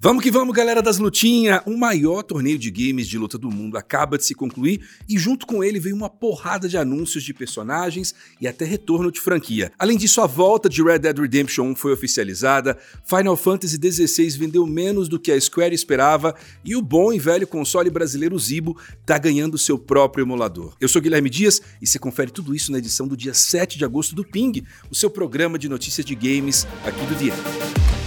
Vamos 0.00 0.22
que 0.22 0.30
vamos, 0.30 0.54
galera 0.54 0.80
das 0.80 0.98
lutinhas! 0.98 1.60
O 1.66 1.76
maior 1.76 2.22
torneio 2.22 2.56
de 2.56 2.70
games 2.70 3.08
de 3.08 3.18
luta 3.18 3.36
do 3.36 3.50
mundo 3.50 3.76
acaba 3.76 4.16
de 4.16 4.24
se 4.24 4.32
concluir 4.32 4.80
e 5.08 5.18
junto 5.18 5.44
com 5.44 5.64
ele 5.64 5.80
veio 5.80 5.96
uma 5.96 6.08
porrada 6.08 6.68
de 6.68 6.76
anúncios 6.76 7.24
de 7.24 7.34
personagens 7.34 8.14
e 8.40 8.46
até 8.46 8.64
retorno 8.64 9.10
de 9.10 9.18
franquia. 9.18 9.72
Além 9.76 9.98
disso, 9.98 10.20
a 10.20 10.26
volta 10.28 10.68
de 10.68 10.84
Red 10.84 11.00
Dead 11.00 11.18
Redemption 11.18 11.64
1 11.70 11.74
foi 11.74 11.92
oficializada, 11.92 12.78
Final 13.02 13.36
Fantasy 13.36 13.76
XVI 13.76 14.38
vendeu 14.38 14.64
menos 14.68 15.08
do 15.08 15.18
que 15.18 15.32
a 15.32 15.40
Square 15.40 15.74
esperava 15.74 16.32
e 16.64 16.76
o 16.76 16.80
bom 16.80 17.12
e 17.12 17.18
velho 17.18 17.48
console 17.48 17.90
brasileiro 17.90 18.38
Zibo 18.38 18.80
tá 19.04 19.18
ganhando 19.18 19.58
seu 19.58 19.76
próprio 19.76 20.22
emulador. 20.22 20.76
Eu 20.80 20.88
sou 20.88 21.02
Guilherme 21.02 21.28
Dias 21.28 21.60
e 21.82 21.88
você 21.88 21.98
confere 21.98 22.30
tudo 22.30 22.54
isso 22.54 22.70
na 22.70 22.78
edição 22.78 23.08
do 23.08 23.16
dia 23.16 23.34
7 23.34 23.76
de 23.76 23.84
agosto 23.84 24.14
do 24.14 24.24
Ping, 24.24 24.62
o 24.88 24.94
seu 24.94 25.10
programa 25.10 25.58
de 25.58 25.68
notícias 25.68 26.06
de 26.06 26.14
games 26.14 26.68
aqui 26.84 27.04
do 27.04 27.16
Dia. 27.16 27.97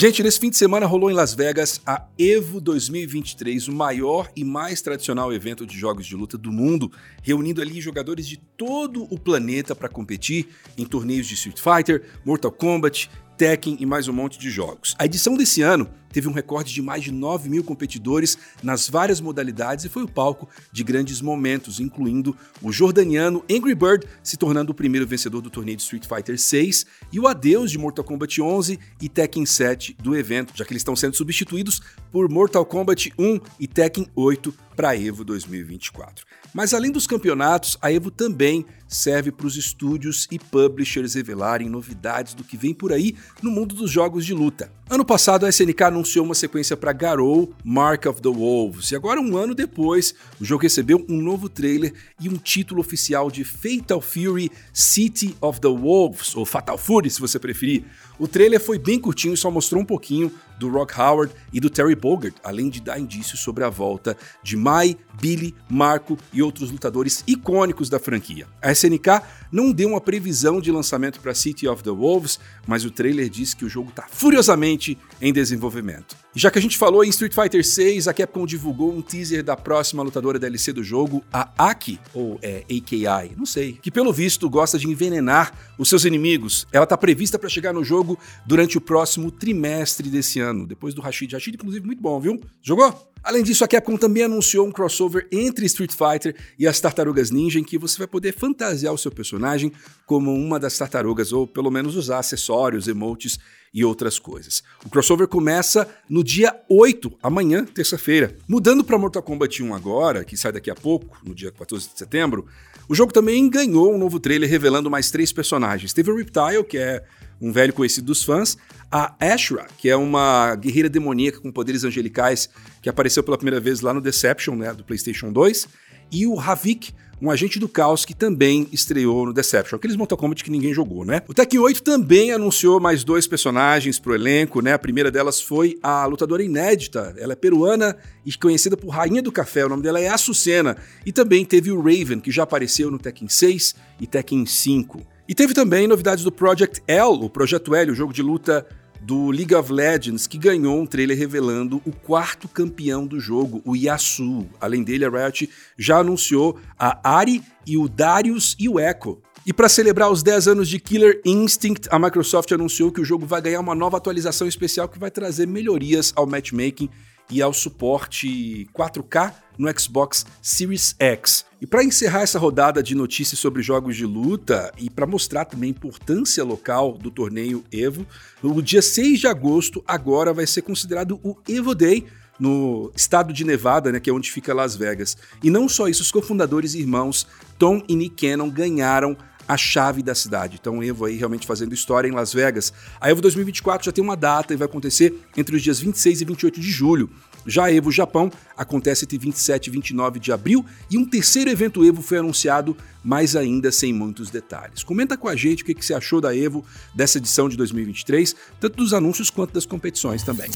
Gente, 0.00 0.22
nesse 0.22 0.38
fim 0.38 0.48
de 0.48 0.56
semana 0.56 0.86
rolou 0.86 1.10
em 1.10 1.12
Las 1.12 1.34
Vegas 1.34 1.80
a 1.84 2.06
Evo 2.16 2.60
2023, 2.60 3.66
o 3.66 3.72
maior 3.72 4.30
e 4.36 4.44
mais 4.44 4.80
tradicional 4.80 5.32
evento 5.32 5.66
de 5.66 5.76
jogos 5.76 6.06
de 6.06 6.14
luta 6.14 6.38
do 6.38 6.52
mundo, 6.52 6.88
reunindo 7.20 7.60
ali 7.60 7.80
jogadores 7.80 8.28
de 8.28 8.36
todo 8.36 9.12
o 9.12 9.18
planeta 9.18 9.74
para 9.74 9.88
competir 9.88 10.50
em 10.76 10.84
torneios 10.84 11.26
de 11.26 11.34
Street 11.34 11.58
Fighter, 11.58 12.04
Mortal 12.24 12.52
Kombat, 12.52 13.10
Tekken 13.38 13.76
e 13.78 13.86
mais 13.86 14.08
um 14.08 14.12
monte 14.12 14.36
de 14.36 14.50
jogos. 14.50 14.96
A 14.98 15.06
edição 15.06 15.36
desse 15.36 15.62
ano 15.62 15.88
teve 16.12 16.26
um 16.26 16.32
recorde 16.32 16.74
de 16.74 16.82
mais 16.82 17.04
de 17.04 17.12
9 17.12 17.48
mil 17.48 17.62
competidores 17.62 18.36
nas 18.64 18.88
várias 18.88 19.20
modalidades 19.20 19.84
e 19.84 19.88
foi 19.88 20.02
o 20.02 20.08
palco 20.08 20.48
de 20.72 20.82
grandes 20.82 21.20
momentos, 21.20 21.78
incluindo 21.78 22.36
o 22.60 22.72
jordaniano 22.72 23.44
Angry 23.48 23.76
Bird 23.76 24.04
se 24.24 24.36
tornando 24.36 24.72
o 24.72 24.74
primeiro 24.74 25.06
vencedor 25.06 25.40
do 25.40 25.50
torneio 25.50 25.76
de 25.76 25.84
Street 25.84 26.04
Fighter 26.04 26.36
6 26.36 26.84
e 27.12 27.20
o 27.20 27.28
adeus 27.28 27.70
de 27.70 27.78
Mortal 27.78 28.04
Kombat 28.04 28.42
11 28.42 28.76
e 29.00 29.08
Tekken 29.08 29.46
7 29.46 29.96
do 30.02 30.16
evento, 30.16 30.52
já 30.56 30.64
que 30.64 30.72
eles 30.72 30.80
estão 30.80 30.96
sendo 30.96 31.14
substituídos 31.14 31.80
por 32.10 32.28
Mortal 32.28 32.64
Kombat 32.64 33.12
1 33.18 33.40
e 33.60 33.66
Tekken 33.66 34.08
8 34.14 34.54
para 34.78 34.96
Evo 34.96 35.24
2024. 35.24 36.24
Mas 36.54 36.72
além 36.72 36.90
dos 36.90 37.06
campeonatos, 37.06 37.76
a 37.82 37.92
Evo 37.92 38.10
também 38.10 38.64
serve 38.86 39.30
para 39.30 39.46
os 39.46 39.56
estúdios 39.56 40.26
e 40.30 40.38
publishers 40.38 41.14
revelarem 41.14 41.68
novidades 41.68 42.32
do 42.32 42.44
que 42.44 42.56
vem 42.56 42.72
por 42.72 42.92
aí 42.92 43.16
no 43.42 43.50
mundo 43.50 43.74
dos 43.74 43.90
jogos 43.90 44.24
de 44.24 44.32
luta. 44.32 44.70
Ano 44.88 45.04
passado, 45.04 45.44
a 45.44 45.48
SNK 45.50 45.82
anunciou 45.82 46.24
uma 46.24 46.34
sequência 46.34 46.76
para 46.76 46.92
Garou 46.92 47.52
Mark 47.62 48.06
of 48.06 48.22
the 48.22 48.28
Wolves, 48.28 48.90
e 48.90 48.96
agora, 48.96 49.20
um 49.20 49.36
ano 49.36 49.54
depois, 49.54 50.14
o 50.40 50.44
jogo 50.44 50.62
recebeu 50.62 51.04
um 51.08 51.20
novo 51.20 51.48
trailer 51.48 51.92
e 52.18 52.28
um 52.28 52.36
título 52.36 52.80
oficial 52.80 53.30
de 53.30 53.44
Fatal 53.44 54.00
Fury 54.00 54.50
City 54.72 55.36
of 55.40 55.60
the 55.60 55.68
Wolves, 55.68 56.34
ou 56.34 56.46
Fatal 56.46 56.78
Fury, 56.78 57.10
se 57.10 57.20
você 57.20 57.38
preferir. 57.38 57.84
O 58.18 58.26
trailer 58.26 58.60
foi 58.60 58.78
bem 58.78 58.98
curtinho 58.98 59.34
e 59.34 59.36
só 59.36 59.50
mostrou 59.50 59.82
um 59.82 59.84
pouquinho 59.84 60.32
do 60.58 60.68
Rock 60.68 60.98
Howard 60.98 61.32
e 61.52 61.60
do 61.60 61.70
Terry 61.70 61.94
Bogard, 61.98 62.36
além 62.42 62.70
de 62.70 62.80
dar 62.80 62.98
indícios 62.98 63.40
sobre 63.40 63.64
a 63.64 63.68
volta 63.68 64.16
de 64.42 64.56
Mai, 64.56 64.96
Billy, 65.20 65.54
Marco 65.68 66.16
e 66.32 66.42
outros 66.42 66.70
lutadores 66.70 67.24
icônicos 67.26 67.90
da 67.90 67.98
franquia. 67.98 68.46
A 68.62 68.72
SNK 68.72 69.22
não 69.50 69.72
deu 69.72 69.88
uma 69.88 70.00
previsão 70.00 70.60
de 70.60 70.70
lançamento 70.70 71.20
para 71.20 71.34
City 71.34 71.66
of 71.66 71.82
the 71.82 71.90
Wolves, 71.90 72.38
mas 72.66 72.84
o 72.84 72.90
trailer 72.90 73.28
diz 73.28 73.54
que 73.54 73.64
o 73.64 73.68
jogo 73.68 73.90
está 73.90 74.06
furiosamente 74.08 74.96
em 75.20 75.32
desenvolvimento. 75.32 76.16
Já 76.38 76.52
que 76.52 76.58
a 76.60 76.62
gente 76.62 76.78
falou 76.78 77.02
em 77.02 77.08
Street 77.08 77.34
Fighter 77.34 77.66
6, 77.66 78.06
a 78.06 78.14
Capcom 78.14 78.46
divulgou 78.46 78.94
um 78.94 79.02
teaser 79.02 79.42
da 79.42 79.56
próxima 79.56 80.04
lutadora 80.04 80.38
DLC 80.38 80.72
do 80.72 80.84
jogo, 80.84 81.24
a 81.32 81.50
Aki, 81.58 81.98
ou 82.14 82.38
é 82.40 82.58
AKI, 82.58 83.34
não 83.36 83.44
sei, 83.44 83.72
que 83.72 83.90
pelo 83.90 84.12
visto 84.12 84.48
gosta 84.48 84.78
de 84.78 84.86
envenenar 84.86 85.52
os 85.76 85.88
seus 85.88 86.04
inimigos. 86.04 86.64
Ela 86.70 86.84
está 86.84 86.96
prevista 86.96 87.40
para 87.40 87.48
chegar 87.48 87.72
no 87.72 87.82
jogo 87.82 88.16
durante 88.46 88.78
o 88.78 88.80
próximo 88.80 89.32
trimestre 89.32 90.08
desse 90.08 90.38
ano, 90.38 90.64
depois 90.64 90.94
do 90.94 91.00
Rashid. 91.00 91.32
Rashid, 91.32 91.56
inclusive, 91.56 91.84
muito 91.84 92.00
bom, 92.00 92.20
viu? 92.20 92.40
Jogou? 92.62 93.10
Além 93.22 93.42
disso, 93.42 93.64
a 93.64 93.68
Capcom 93.68 93.96
também 93.96 94.22
anunciou 94.22 94.66
um 94.66 94.72
crossover 94.72 95.26
entre 95.30 95.66
Street 95.66 95.92
Fighter 95.92 96.34
e 96.58 96.66
as 96.66 96.80
Tartarugas 96.80 97.30
Ninja, 97.30 97.58
em 97.58 97.64
que 97.64 97.78
você 97.78 97.98
vai 97.98 98.06
poder 98.06 98.32
fantasiar 98.32 98.92
o 98.92 98.98
seu 98.98 99.10
personagem 99.10 99.72
como 100.06 100.32
uma 100.32 100.58
das 100.58 100.78
tartarugas, 100.78 101.32
ou 101.32 101.46
pelo 101.46 101.70
menos 101.70 101.96
usar 101.96 102.18
acessórios, 102.18 102.88
emotes 102.88 103.38
e 103.72 103.84
outras 103.84 104.18
coisas. 104.18 104.62
O 104.84 104.88
crossover 104.88 105.28
começa 105.28 105.88
no 106.08 106.24
dia 106.24 106.58
8, 106.68 107.12
amanhã, 107.22 107.64
terça-feira. 107.64 108.36
Mudando 108.48 108.82
para 108.82 108.98
Mortal 108.98 109.22
Kombat 109.22 109.62
1 109.62 109.74
agora, 109.74 110.24
que 110.24 110.36
sai 110.36 110.52
daqui 110.52 110.70
a 110.70 110.74
pouco, 110.74 111.18
no 111.22 111.34
dia 111.34 111.52
14 111.52 111.90
de 111.90 111.98
setembro, 111.98 112.46
o 112.88 112.94
jogo 112.94 113.12
também 113.12 113.48
ganhou 113.50 113.94
um 113.94 113.98
novo 113.98 114.18
trailer 114.18 114.48
revelando 114.48 114.90
mais 114.90 115.10
três 115.10 115.32
personagens. 115.32 115.92
Teve 115.92 116.10
o 116.10 116.16
Reptile, 116.16 116.64
que 116.64 116.78
é 116.78 117.04
um 117.40 117.52
velho 117.52 117.72
conhecido 117.72 118.06
dos 118.06 118.22
fãs, 118.22 118.56
a 118.90 119.14
Ashra, 119.20 119.66
que 119.76 119.88
é 119.88 119.96
uma 119.96 120.54
guerreira 120.56 120.88
demoníaca 120.88 121.40
com 121.40 121.52
poderes 121.52 121.84
angelicais 121.84 122.48
que 122.80 122.88
apareceu 122.88 123.22
pela 123.22 123.36
primeira 123.36 123.60
vez 123.60 123.80
lá 123.80 123.92
no 123.92 124.00
Deception, 124.00 124.56
né, 124.56 124.72
do 124.72 124.84
PlayStation 124.84 125.32
2, 125.32 125.68
e 126.10 126.26
o 126.26 126.40
Havik, 126.40 126.92
um 127.20 127.30
agente 127.30 127.58
do 127.58 127.68
caos 127.68 128.04
que 128.04 128.14
também 128.14 128.68
estreou 128.72 129.26
no 129.26 129.32
Deception, 129.32 129.76
aqueles 129.76 129.96
Mortal 129.96 130.16
Kombat 130.16 130.42
que 130.42 130.50
ninguém 130.50 130.72
jogou, 130.72 131.04
né? 131.04 131.20
O 131.26 131.34
Tekken 131.34 131.58
8 131.58 131.82
também 131.82 132.30
anunciou 132.30 132.78
mais 132.78 133.02
dois 133.02 133.26
personagens 133.26 133.98
pro 133.98 134.14
elenco, 134.14 134.62
né? 134.62 134.72
A 134.72 134.78
primeira 134.78 135.10
delas 135.10 135.40
foi 135.40 135.76
a 135.82 136.06
lutadora 136.06 136.42
inédita, 136.42 137.14
ela 137.18 137.32
é 137.32 137.36
peruana 137.36 137.96
e 138.24 138.32
conhecida 138.32 138.76
por 138.76 138.90
Rainha 138.90 139.20
do 139.20 139.32
Café, 139.32 139.66
o 139.66 139.68
nome 139.68 139.82
dela 139.82 140.00
é 140.00 140.08
Açucena, 140.08 140.76
e 141.04 141.12
também 141.12 141.44
teve 141.44 141.72
o 141.72 141.80
Raven, 141.80 142.20
que 142.20 142.30
já 142.30 142.44
apareceu 142.44 142.90
no 142.90 142.98
Tekken 142.98 143.28
6 143.28 143.74
e 144.00 144.06
Tekken 144.06 144.46
5. 144.46 145.17
E 145.28 145.34
teve 145.34 145.52
também 145.52 145.86
novidades 145.86 146.24
do 146.24 146.32
Project 146.32 146.82
L, 146.86 147.22
o 147.22 147.28
Projeto 147.28 147.74
L, 147.74 147.92
o 147.92 147.94
jogo 147.94 148.14
de 148.14 148.22
luta 148.22 148.66
do 148.98 149.30
League 149.30 149.54
of 149.54 149.70
Legends, 149.70 150.26
que 150.26 150.38
ganhou 150.38 150.80
um 150.80 150.86
trailer 150.86 151.18
revelando 151.18 151.82
o 151.84 151.92
quarto 151.92 152.48
campeão 152.48 153.06
do 153.06 153.20
jogo, 153.20 153.60
o 153.62 153.76
Yasuo. 153.76 154.48
Além 154.58 154.82
dele, 154.82 155.04
a 155.04 155.10
Riot 155.10 155.50
já 155.76 155.98
anunciou 155.98 156.58
a 156.78 156.98
Ari 157.06 157.42
e 157.66 157.76
o 157.76 157.90
Darius 157.90 158.56
e 158.58 158.70
o 158.70 158.80
Echo. 158.80 159.18
E 159.44 159.52
para 159.52 159.68
celebrar 159.68 160.10
os 160.10 160.22
10 160.22 160.48
anos 160.48 160.66
de 160.66 160.80
Killer 160.80 161.20
Instinct, 161.26 161.88
a 161.90 161.98
Microsoft 161.98 162.50
anunciou 162.52 162.90
que 162.90 163.02
o 163.02 163.04
jogo 163.04 163.26
vai 163.26 163.42
ganhar 163.42 163.60
uma 163.60 163.74
nova 163.74 163.98
atualização 163.98 164.48
especial 164.48 164.88
que 164.88 164.98
vai 164.98 165.10
trazer 165.10 165.46
melhorias 165.46 166.10
ao 166.16 166.26
matchmaking 166.26 166.88
e 167.30 167.42
ao 167.42 167.52
suporte 167.52 168.68
4K 168.74 169.32
no 169.58 169.68
Xbox 169.78 170.24
Series 170.40 170.94
X. 170.98 171.44
E 171.60 171.66
para 171.66 171.82
encerrar 171.82 172.22
essa 172.22 172.38
rodada 172.38 172.82
de 172.82 172.94
notícias 172.94 173.40
sobre 173.40 173.62
jogos 173.62 173.96
de 173.96 174.06
luta 174.06 174.72
e 174.78 174.88
para 174.88 175.06
mostrar 175.06 175.44
também 175.44 175.68
a 175.68 175.70
importância 175.70 176.44
local 176.44 176.92
do 176.92 177.10
torneio 177.10 177.64
Evo, 177.72 178.06
o 178.42 178.62
dia 178.62 178.80
6 178.80 179.20
de 179.20 179.26
agosto 179.26 179.82
agora 179.86 180.32
vai 180.32 180.46
ser 180.46 180.62
considerado 180.62 181.18
o 181.24 181.36
Evo 181.48 181.74
Day 181.74 182.06
no 182.38 182.92
estado 182.94 183.32
de 183.32 183.44
Nevada, 183.44 183.90
né, 183.90 183.98
que 183.98 184.08
é 184.08 184.12
onde 184.12 184.30
fica 184.30 184.54
Las 184.54 184.76
Vegas. 184.76 185.16
E 185.42 185.50
não 185.50 185.68
só 185.68 185.88
isso, 185.88 186.02
os 186.02 186.12
cofundadores 186.12 186.74
e 186.74 186.78
irmãos 186.78 187.26
Tom 187.58 187.82
e 187.88 187.96
Nick 187.96 188.28
Cannon 188.28 188.48
ganharam 188.48 189.16
a 189.48 189.56
chave 189.56 190.02
da 190.02 190.14
cidade. 190.14 190.58
Então, 190.60 190.82
Evo 190.82 191.06
aí 191.06 191.16
realmente 191.16 191.46
fazendo 191.46 191.72
história 191.72 192.06
em 192.06 192.12
Las 192.12 192.32
Vegas. 192.32 192.72
A 193.00 193.10
Evo 193.10 193.22
2024 193.22 193.86
já 193.86 193.90
tem 193.90 194.04
uma 194.04 194.16
data 194.16 194.52
e 194.52 194.56
vai 194.56 194.66
acontecer 194.66 195.18
entre 195.36 195.56
os 195.56 195.62
dias 195.62 195.80
26 195.80 196.20
e 196.20 196.24
28 196.26 196.60
de 196.60 196.70
julho. 196.70 197.10
Já 197.46 197.64
a 197.64 197.72
Evo 197.72 197.90
Japão 197.90 198.30
acontece 198.56 199.06
entre 199.06 199.16
27 199.16 199.68
e 199.68 199.70
29 199.70 200.20
de 200.20 200.30
abril 200.30 200.66
e 200.90 200.98
um 200.98 201.04
terceiro 201.04 201.48
evento 201.48 201.82
Evo 201.82 202.02
foi 202.02 202.18
anunciado, 202.18 202.76
mas 203.02 203.34
ainda 203.34 203.72
sem 203.72 203.90
muitos 203.92 204.28
detalhes. 204.28 204.82
Comenta 204.82 205.16
com 205.16 205.28
a 205.28 205.34
gente 205.34 205.62
o 205.62 205.66
que 205.66 205.74
você 205.74 205.94
achou 205.94 206.20
da 206.20 206.36
Evo 206.36 206.62
dessa 206.94 207.16
edição 207.16 207.48
de 207.48 207.56
2023, 207.56 208.36
tanto 208.60 208.76
dos 208.76 208.92
anúncios 208.92 209.30
quanto 209.30 209.54
das 209.54 209.64
competições 209.64 210.22
também. 210.22 210.50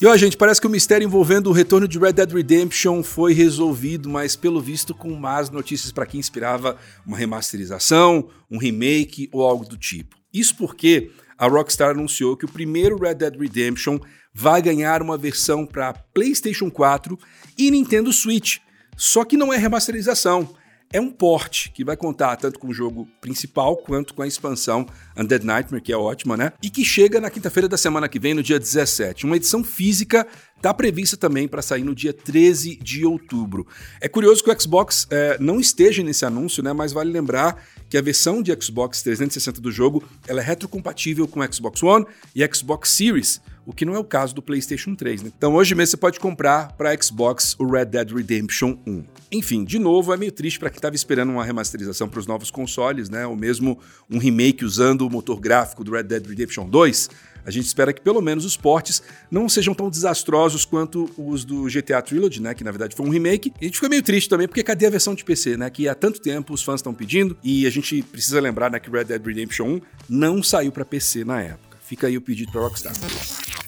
E 0.00 0.06
ó, 0.06 0.16
gente, 0.16 0.34
parece 0.34 0.58
que 0.58 0.66
o 0.66 0.70
mistério 0.70 1.04
envolvendo 1.04 1.48
o 1.48 1.52
retorno 1.52 1.86
de 1.86 1.98
Red 1.98 2.14
Dead 2.14 2.32
Redemption 2.32 3.02
foi 3.02 3.34
resolvido, 3.34 4.08
mas 4.08 4.34
pelo 4.34 4.58
visto 4.58 4.94
com 4.94 5.14
más 5.14 5.50
notícias 5.50 5.92
para 5.92 6.06
quem 6.06 6.18
esperava 6.18 6.78
uma 7.04 7.18
remasterização, 7.18 8.30
um 8.50 8.56
remake 8.56 9.28
ou 9.30 9.46
algo 9.46 9.68
do 9.68 9.76
tipo. 9.76 10.16
Isso 10.32 10.56
porque 10.56 11.10
a 11.36 11.46
Rockstar 11.46 11.90
anunciou 11.90 12.34
que 12.34 12.46
o 12.46 12.50
primeiro 12.50 12.96
Red 12.96 13.16
Dead 13.16 13.38
Redemption 13.38 13.98
vai 14.32 14.62
ganhar 14.62 15.02
uma 15.02 15.18
versão 15.18 15.66
para 15.66 15.92
PlayStation 15.92 16.70
4 16.70 17.18
e 17.58 17.70
Nintendo 17.70 18.10
Switch. 18.10 18.56
Só 18.96 19.22
que 19.22 19.36
não 19.36 19.52
é 19.52 19.58
remasterização, 19.58 20.48
é 20.92 21.00
um 21.00 21.08
port 21.08 21.68
que 21.72 21.84
vai 21.84 21.96
contar 21.96 22.36
tanto 22.36 22.58
com 22.58 22.66
o 22.66 22.74
jogo 22.74 23.08
principal 23.20 23.76
quanto 23.76 24.12
com 24.12 24.22
a 24.22 24.26
expansão 24.26 24.84
Undead 25.16 25.46
Nightmare, 25.46 25.80
que 25.80 25.92
é 25.92 25.96
ótima, 25.96 26.36
né? 26.36 26.52
E 26.60 26.68
que 26.68 26.84
chega 26.84 27.20
na 27.20 27.30
quinta-feira 27.30 27.68
da 27.68 27.76
semana 27.76 28.08
que 28.08 28.18
vem, 28.18 28.34
no 28.34 28.42
dia 28.42 28.58
17. 28.58 29.24
Uma 29.24 29.36
edição 29.36 29.62
física 29.62 30.26
está 30.56 30.74
prevista 30.74 31.16
também 31.16 31.46
para 31.46 31.62
sair 31.62 31.84
no 31.84 31.94
dia 31.94 32.12
13 32.12 32.74
de 32.76 33.06
outubro. 33.06 33.66
É 34.00 34.08
curioso 34.08 34.42
que 34.42 34.50
o 34.50 34.60
Xbox 34.60 35.06
é, 35.10 35.38
não 35.38 35.60
esteja 35.60 36.02
nesse 36.02 36.24
anúncio, 36.24 36.60
né? 36.60 36.72
Mas 36.72 36.92
vale 36.92 37.12
lembrar 37.12 37.64
que 37.88 37.96
a 37.96 38.02
versão 38.02 38.42
de 38.42 38.52
Xbox 38.60 39.00
360 39.02 39.60
do 39.60 39.70
jogo 39.70 40.02
ela 40.26 40.40
é 40.40 40.44
retrocompatível 40.44 41.28
com 41.28 41.38
o 41.38 41.52
Xbox 41.52 41.82
One 41.84 42.04
e 42.34 42.44
Xbox 42.52 42.90
Series 42.90 43.40
o 43.66 43.72
que 43.72 43.84
não 43.84 43.94
é 43.94 43.98
o 43.98 44.04
caso 44.04 44.34
do 44.34 44.42
PlayStation 44.42 44.94
3. 44.94 45.22
Né? 45.22 45.32
Então 45.36 45.54
hoje 45.54 45.74
mesmo 45.74 45.90
você 45.90 45.96
pode 45.96 46.18
comprar 46.18 46.72
para 46.72 46.96
Xbox 47.00 47.54
o 47.58 47.70
Red 47.70 47.86
Dead 47.86 48.10
Redemption 48.10 48.76
1. 48.86 49.04
Enfim, 49.32 49.64
de 49.64 49.78
novo, 49.78 50.12
é 50.12 50.16
meio 50.16 50.32
triste 50.32 50.58
para 50.58 50.70
quem 50.70 50.78
estava 50.78 50.96
esperando 50.96 51.30
uma 51.30 51.44
remasterização 51.44 52.08
para 52.08 52.20
os 52.20 52.26
novos 52.26 52.50
consoles, 52.50 53.08
né? 53.08 53.26
Ou 53.26 53.36
mesmo 53.36 53.78
um 54.10 54.18
remake 54.18 54.64
usando 54.64 55.02
o 55.02 55.10
motor 55.10 55.38
gráfico 55.38 55.84
do 55.84 55.92
Red 55.92 56.04
Dead 56.04 56.26
Redemption 56.26 56.68
2. 56.68 57.10
A 57.44 57.50
gente 57.50 57.66
espera 57.66 57.92
que 57.92 58.00
pelo 58.00 58.20
menos 58.20 58.44
os 58.44 58.56
portes 58.56 59.02
não 59.30 59.48
sejam 59.48 59.74
tão 59.74 59.88
desastrosos 59.88 60.64
quanto 60.64 61.10
os 61.16 61.44
do 61.44 61.64
GTA 61.64 62.02
Trilogy, 62.02 62.40
né? 62.40 62.54
Que 62.54 62.64
na 62.64 62.70
verdade 62.70 62.94
foi 62.94 63.06
um 63.06 63.10
remake. 63.10 63.52
E 63.60 63.64
a 63.64 63.66
gente 63.66 63.76
fica 63.76 63.88
meio 63.88 64.02
triste 64.02 64.28
também, 64.28 64.46
porque 64.46 64.62
cadê 64.62 64.86
a 64.86 64.90
versão 64.90 65.14
de 65.14 65.24
PC, 65.24 65.56
né? 65.56 65.70
Que 65.70 65.88
há 65.88 65.94
tanto 65.94 66.20
tempo 66.20 66.52
os 66.52 66.62
fãs 66.62 66.80
estão 66.80 66.92
pedindo. 66.92 67.36
E 67.42 67.66
a 67.66 67.70
gente 67.70 68.02
precisa 68.02 68.40
lembrar 68.40 68.70
né, 68.70 68.78
que 68.78 68.90
Red 68.90 69.04
Dead 69.04 69.24
Redemption 69.24 69.66
1 69.66 69.80
não 70.08 70.42
saiu 70.42 70.72
para 70.72 70.84
PC 70.84 71.24
na 71.24 71.40
época. 71.40 71.78
Fica 71.80 72.06
aí 72.06 72.16
o 72.16 72.20
pedido 72.20 72.52
para 72.52 72.60
Rockstar. 72.60 72.92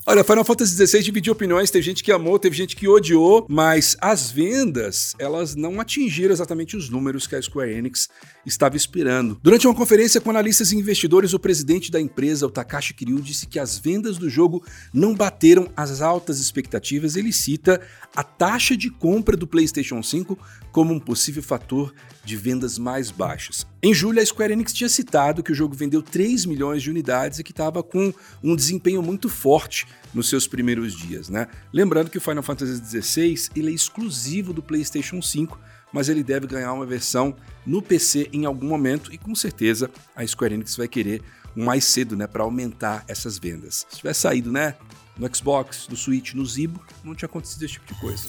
Olha, 0.05 0.25
Final 0.25 0.45
Fantasy 0.45 0.75
XVI 0.75 1.01
dividiu 1.01 1.33
opiniões, 1.33 1.71
teve 1.71 1.85
gente 1.85 2.03
que 2.03 2.11
amou, 2.11 2.37
teve 2.37 2.57
gente 2.57 2.75
que 2.75 2.89
odiou, 2.89 3.47
mas 3.49 3.97
as 4.01 4.33
vendas, 4.33 5.15
elas 5.17 5.55
não 5.55 5.81
atingiram 5.81 6.33
exatamente 6.33 6.77
os 6.77 6.91
números 6.91 7.25
que 7.25 7.37
a 7.37 7.41
Square 7.41 7.73
Enix 7.73 8.09
estava 8.45 8.77
esperando. 8.77 9.39
Durante 9.41 9.65
uma 9.65 9.77
conferência 9.77 10.21
com 10.21 10.29
analistas 10.31 10.73
e 10.73 10.77
investidores, 10.77 11.35
o 11.35 11.39
presidente 11.39 11.89
da 11.89 12.01
empresa, 12.01 12.49
o 12.49 12.51
Takashi 12.51 12.95
Kiryu, 12.95 13.21
disse 13.21 13.47
que 13.47 13.61
as 13.61 13.79
vendas 13.79 14.19
do 14.19 14.29
jogo 14.29 14.65
não 14.93 15.15
bateram 15.15 15.71
as 15.77 16.03
altas 16.03 16.41
expectativas. 16.41 17.15
Ele 17.15 17.33
cita 17.33 17.81
a 18.17 18.25
taxa 18.25 18.77
de 18.77 18.91
compra 18.91 19.37
do 19.37 19.47
PlayStation 19.47 20.03
5 20.03 20.37
como 20.73 20.93
um 20.93 20.99
possível 20.99 21.45
fator 21.45 21.95
de 22.25 22.37
vendas 22.37 22.77
mais 22.77 23.13
baixas. 23.13 23.65
Em 23.85 23.93
julho, 23.93 24.23
a 24.23 24.25
Square 24.25 24.53
Enix 24.53 24.73
tinha 24.73 24.89
citado 24.89 25.43
que 25.43 25.51
o 25.51 25.55
jogo 25.57 25.75
vendeu 25.75 26.01
3 26.01 26.47
milhões 26.47 26.85
de 26.85 26.89
unidades 26.89 27.41
e 27.41 27.43
que 27.43 27.51
estava 27.51 27.83
com 27.83 28.15
um 28.41 28.55
desempenho 28.55 29.03
muito 29.03 29.29
forte 29.29 29.89
nos 30.15 30.29
seus 30.29 30.47
primeiros 30.47 30.97
dias, 30.97 31.29
né? 31.29 31.49
Lembrando 31.73 32.09
que 32.09 32.17
o 32.17 32.21
Final 32.21 32.45
Fantasy 32.45 32.77
XVI 32.77 33.49
ele 33.57 33.73
é 33.73 33.75
exclusivo 33.75 34.53
do 34.53 34.63
PlayStation 34.63 35.21
5, 35.21 35.59
mas 35.93 36.09
ele 36.09 36.23
deve 36.23 36.47
ganhar 36.47 36.73
uma 36.73 36.87
versão 36.87 37.35
no 37.67 37.83
PC 37.83 38.29
em 38.33 38.45
algum 38.45 38.69
momento 38.69 39.13
e 39.13 39.19
com 39.19 39.35
certeza 39.35 39.91
a 40.15 40.25
Square 40.25 40.55
Enix 40.55 40.77
vai 40.77 40.87
querer 40.87 41.21
mais 41.57 41.85
cedo, 41.85 42.17
né, 42.17 42.29
para 42.29 42.45
aumentar 42.45 43.05
essas 43.09 43.37
vendas. 43.37 43.85
Se 43.91 43.97
tiver 43.97 44.15
saído, 44.15 44.53
né, 44.53 44.77
no 45.19 45.29
Xbox, 45.35 45.89
no 45.89 45.97
Switch, 45.97 46.35
no 46.35 46.47
Zibo, 46.47 46.81
não 47.03 47.17
tinha 47.17 47.27
acontecido 47.27 47.65
esse 47.65 47.75
tipo 47.75 47.93
de 47.93 48.01
coisa. 48.01 48.29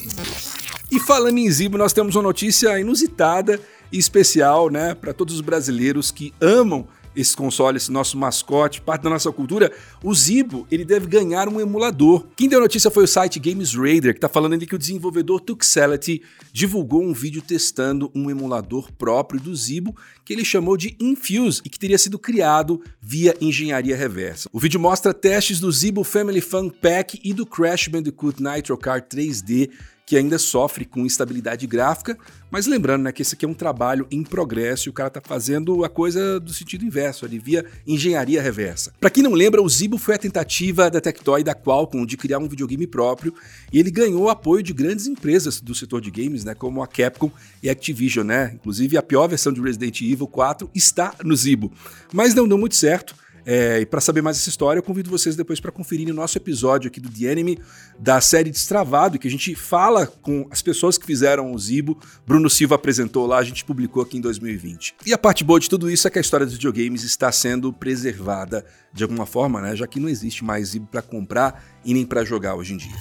E 0.94 1.00
falando 1.00 1.40
em 1.40 1.50
Zibo, 1.50 1.76
nós 1.76 1.92
temos 1.92 2.16
uma 2.16 2.22
notícia 2.22 2.80
inusitada 2.80 3.60
e 3.92 3.98
especial, 3.98 4.70
né, 4.70 4.94
para 4.94 5.12
todos 5.12 5.34
os 5.34 5.42
brasileiros 5.42 6.12
que 6.12 6.32
amam 6.40 6.88
esse 7.16 7.36
console, 7.36 7.78
esse 7.78 7.92
nosso 7.92 8.16
mascote, 8.16 8.80
parte 8.80 9.02
da 9.02 9.10
nossa 9.10 9.32
cultura, 9.32 9.72
o 10.04 10.14
Zibo 10.14 10.68
ele 10.70 10.86
deve 10.86 11.08
ganhar 11.08 11.50
um 11.50 11.60
emulador. 11.60 12.28
Quem 12.36 12.48
deu 12.48 12.60
notícia 12.60 12.92
foi 12.92 13.06
o 13.06 13.08
site 13.08 13.40
Games 13.40 13.74
Raider, 13.74 14.14
que 14.14 14.20
está 14.20 14.30
falando 14.30 14.54
ali 14.54 14.68
que 14.68 14.76
o 14.76 14.80
desenvolvedor 14.80 15.42
Tuxality 15.42 16.22
divulgou 16.52 17.02
um 17.02 17.12
vídeo 17.12 17.42
testando 17.42 18.12
um 18.14 18.30
emulador 18.30 18.92
próprio 18.92 19.40
do 19.40 19.56
Zibo, 19.56 19.96
que 20.24 20.32
ele 20.32 20.46
chamou 20.46 20.78
de 20.78 20.96
Infuse 21.00 21.60
e 21.66 21.70
que 21.70 21.80
teria 21.80 21.98
sido 21.98 22.20
criado 22.20 22.84
via 23.02 23.36
engenharia 23.42 23.96
reversa. 23.96 24.48
O 24.54 24.60
vídeo 24.60 24.80
mostra 24.80 25.12
testes 25.12 25.60
do 25.60 25.72
Zibo 25.72 26.04
Family 26.04 26.40
Fun 26.40 26.70
Pack 26.70 27.20
e 27.24 27.34
do 27.34 27.48
Crash 27.48 27.88
Bandicoot 27.88 28.44
Nitro 28.44 28.78
Kart 28.78 29.06
3D 29.12 29.72
que 30.06 30.18
ainda 30.18 30.38
sofre 30.38 30.86
com 30.86 31.06
instabilidade 31.06 31.66
gráfica, 31.66 32.18
mas 32.52 32.68
lembrando 32.68 33.04
né, 33.04 33.12
que 33.12 33.22
esse 33.22 33.36
aqui 33.36 33.46
é 33.46 33.48
um 33.48 33.54
trabalho 33.54 34.06
em 34.12 34.24
progresso 34.24 34.88
e 34.88 34.92
o 34.92 34.94
cara 34.94 35.08
está 35.08 35.22
fazendo 35.22 35.84
a 35.86 35.90
coisa 35.90 36.40
do 36.40 36.54
sentido 36.54 36.86
inverso, 36.86 37.26
ali 37.26 37.40
via 37.40 37.66
engenharia 37.88 38.42
reversa. 38.42 38.94
Para 39.00 39.10
quem 39.10 39.24
não 39.24 39.32
lembra, 39.32 39.62
o 39.62 39.70
Zibo 39.70 39.98
foi 39.98 40.16
a 40.16 40.18
tentativa 40.18 40.92
da 40.92 41.00
Tectoy 41.00 41.44
da 41.44 41.56
Qualcomm 41.56 42.06
de 42.06 42.18
criar 42.18 42.40
um 42.40 42.48
videogame 42.48 42.86
próprio 42.86 43.34
e 43.72 43.80
ele 43.80 43.90
ganhou 43.90 44.30
apoio 44.30 44.62
de 44.62 44.74
grandes 44.74 45.08
empresas 45.08 45.62
do 45.62 45.74
setor 45.74 46.02
de 46.02 46.12
games, 46.12 46.44
né, 46.44 46.54
como 46.54 46.84
a 46.84 46.88
Capcom 46.88 47.32
e 47.62 47.70
a 47.70 47.72
Activision, 47.72 48.26
né? 48.26 48.52
Inclusive 48.54 48.98
a 48.98 49.02
pior 49.02 49.28
versão 49.28 49.54
de 49.54 49.62
Resident 49.62 50.02
Evil 50.02 50.28
4 50.28 50.70
está 50.76 51.16
no 51.24 51.36
Zibo. 51.36 51.72
Mas 52.12 52.36
não 52.36 52.48
deu 52.48 52.58
muito 52.58 52.76
certo. 52.76 53.16
É, 53.46 53.82
e 53.82 53.86
para 53.86 54.00
saber 54.00 54.22
mais 54.22 54.38
essa 54.38 54.50
história, 54.50 54.80
eu 54.80 54.84
convido 54.84 55.10
vocês 55.10 55.36
depois 55.36 55.60
para 55.60 55.72
conferir 55.72 56.10
o 56.10 56.14
nosso 56.14 56.38
episódio 56.38 56.88
aqui 56.88 57.00
do 57.00 57.10
The 57.10 57.26
Enemy, 57.32 57.60
da 58.00 58.22
série 58.22 58.50
Destravado, 58.50 59.20
que 59.20 59.28
a 59.28 59.32
gente 59.32 59.54
fala 59.56 60.08
com 60.08 60.48
as 60.50 60.62
pessoas 60.62 60.98
que 60.98 61.06
fizeram 61.06 61.52
o 61.52 61.60
Zibo. 61.60 61.98
Bruno 62.26 62.50
Silva 62.50 62.76
apresentou 62.76 63.26
lá, 63.26 63.38
a 63.38 63.44
gente 63.44 63.66
publicou 63.66 64.02
aqui 64.02 64.18
em 64.18 64.22
2020. 64.22 64.96
E 65.06 65.14
a 65.14 65.18
parte 65.18 65.44
boa 65.44 65.60
de 65.60 65.70
tudo 65.70 65.90
isso 65.90 66.08
é 66.08 66.12
que 66.12 66.18
a 66.18 66.22
história 66.22 66.46
dos 66.46 66.56
videogames 66.56 67.04
está 67.04 67.32
sendo 67.32 67.74
preservada 67.74 68.66
de 68.94 69.04
alguma 69.04 69.26
forma, 69.26 69.62
né? 69.62 69.76
Já 69.76 69.88
que 69.88 70.00
não 70.00 70.08
existe 70.08 70.44
mais 70.44 70.70
Zibo 70.70 70.88
para 70.88 71.02
comprar 71.02 71.64
e 71.84 71.94
nem 71.94 72.06
para 72.06 72.24
jogar 72.24 72.56
hoje 72.56 72.74
em 72.74 72.78
dia. 72.78 72.96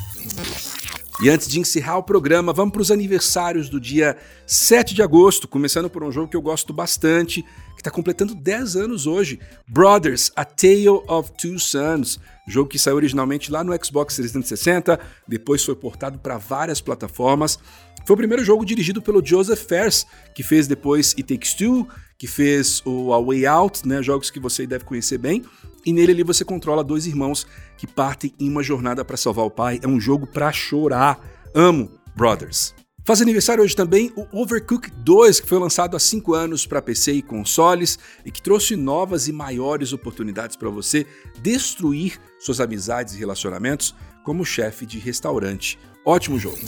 E 1.23 1.29
antes 1.29 1.47
de 1.47 1.61
encerrar 1.61 1.99
o 1.99 2.03
programa, 2.03 2.53
vamos 2.53 2.73
para 2.73 2.83
os 2.83 2.91
aniversários 2.91 3.69
do 3.69 3.79
dia 3.79 4.17
7 4.45 4.93
de 4.93 5.03
agosto, 5.03 5.47
começando 5.47 5.89
por 5.89 6.03
um 6.03 6.11
jogo 6.11 6.27
que 6.27 6.37
eu 6.37 6.43
gosto 6.43 6.73
bastante, 6.73 7.45
que 7.83 7.89
está 7.89 7.91
completando 7.91 8.35
10 8.35 8.77
anos 8.77 9.07
hoje, 9.07 9.41
Brothers: 9.69 10.31
A 10.37 10.45
Tale 10.45 10.89
of 10.89 11.33
Two 11.37 11.59
Sons, 11.59 12.21
jogo 12.47 12.69
que 12.69 12.79
saiu 12.79 12.97
originalmente 12.97 13.51
lá 13.51 13.65
no 13.65 13.73
Xbox 13.85 14.15
360, 14.17 15.01
depois 15.27 15.65
foi 15.65 15.75
portado 15.75 16.19
para 16.19 16.39
várias 16.39 16.81
plataformas. 16.81 17.59
Foi 18.07 18.15
o 18.15 18.17
primeiro 18.17 18.45
jogo 18.45 18.65
dirigido 18.65 19.03
pelo 19.03 19.25
Joseph 19.25 19.67
Fares, 19.67 20.07
que 20.35 20.43
fez 20.43 20.67
depois 20.67 21.15
It 21.19 21.25
Takes 21.25 21.55
Two, 21.55 21.89
que 22.17 22.27
fez 22.27 22.83
o 22.85 23.13
A 23.13 23.21
Way 23.21 23.47
Out, 23.47 23.87
né, 23.87 24.03
jogos 24.03 24.31
que 24.31 24.41
você 24.41 24.67
deve 24.67 24.85
conhecer 24.85 25.19
bem. 25.19 25.45
E 25.85 25.93
nele 25.93 26.13
ali 26.13 26.23
você 26.23 26.45
controla 26.45 26.85
dois 26.85 27.07
irmãos 27.07 27.47
que 27.77 27.87
partem 27.87 28.33
em 28.39 28.49
uma 28.49 28.63
jornada 28.63 29.05
para 29.05 29.17
salvar 29.17 29.45
o 29.45 29.51
pai. 29.51 29.81
É 29.83 29.89
um 29.89 30.01
jogo 30.01 30.27
para 30.27 30.53
chorar. 30.53 31.21
Amo 31.55 31.91
Brothers. 32.15 32.75
Faz 33.05 33.21
aniversário 33.21 33.65
hoje 33.65 33.75
também 33.75 34.13
o 34.15 34.27
Overcooked 34.31 34.95
2, 34.99 35.41
que 35.41 35.49
foi 35.49 35.59
lançado 35.59 35.97
há 35.97 36.01
5 36.01 36.35
anos 36.35 36.67
para 36.67 36.81
PC 36.81 37.15
e 37.15 37.23
consoles 37.23 37.99
e 38.25 38.31
que 38.31 38.41
trouxe 38.41 38.77
novas 38.77 39.27
e 39.27 39.33
maiores 39.33 39.93
oportunidades 39.93 40.55
para 40.55 40.71
você 40.71 41.05
destruir 41.41 42.21
suas 42.39 42.61
amizades 42.61 43.15
e 43.15 43.19
relacionamentos 43.19 43.93
como 44.23 44.45
chefe 44.45 44.87
de 44.87 45.01
restaurante. 45.01 45.81
Ótimo 46.05 46.39
jogo. 46.39 46.59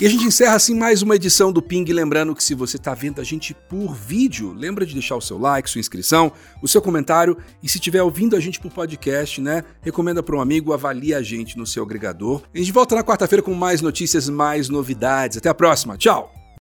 E 0.00 0.06
a 0.06 0.08
gente 0.08 0.24
encerra 0.24 0.54
assim 0.54 0.76
mais 0.76 1.02
uma 1.02 1.16
edição 1.16 1.50
do 1.50 1.60
Ping, 1.60 1.84
lembrando 1.92 2.32
que 2.32 2.44
se 2.44 2.54
você 2.54 2.76
está 2.76 2.94
vendo 2.94 3.20
a 3.20 3.24
gente 3.24 3.52
por 3.52 3.92
vídeo, 3.92 4.52
lembra 4.52 4.86
de 4.86 4.92
deixar 4.92 5.16
o 5.16 5.20
seu 5.20 5.36
like, 5.36 5.68
sua 5.68 5.80
inscrição, 5.80 6.30
o 6.62 6.68
seu 6.68 6.80
comentário 6.80 7.36
e 7.60 7.68
se 7.68 7.78
estiver 7.78 8.00
ouvindo 8.00 8.36
a 8.36 8.40
gente 8.40 8.60
por 8.60 8.70
podcast, 8.70 9.40
né, 9.40 9.64
recomenda 9.82 10.22
para 10.22 10.36
um 10.36 10.40
amigo, 10.40 10.72
avalie 10.72 11.12
a 11.12 11.20
gente 11.20 11.58
no 11.58 11.66
seu 11.66 11.82
agregador. 11.82 12.44
A 12.54 12.58
gente 12.58 12.70
volta 12.70 12.94
na 12.94 13.02
quarta-feira 13.02 13.42
com 13.42 13.52
mais 13.54 13.82
notícias, 13.82 14.28
mais 14.28 14.68
novidades. 14.68 15.36
Até 15.36 15.48
a 15.48 15.54
próxima. 15.54 15.96
Tchau. 15.96 16.37